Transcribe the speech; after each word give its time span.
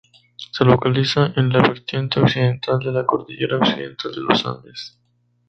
Se 0.53 0.65
localiza 0.65 1.31
en 1.35 1.49
la 1.53 1.61
vertiente 1.61 2.19
occidental 2.19 2.79
de 2.79 2.91
la 2.91 3.05
cordillera 3.05 3.57
Occidental 3.57 4.11
de 4.11 4.21
los 4.21 4.45
Andes. 4.47 4.97